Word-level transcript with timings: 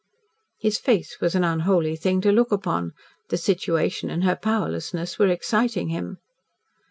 His 0.59 0.79
face 0.79 1.19
was 1.21 1.35
an 1.35 1.43
unholy 1.43 1.95
thing 1.95 2.21
to 2.21 2.31
look 2.31 2.51
upon. 2.51 2.93
The 3.29 3.37
situation 3.37 4.09
and 4.09 4.23
her 4.23 4.35
powerlessness 4.35 5.19
were 5.19 5.27
exciting 5.27 5.89
him. 5.89 6.17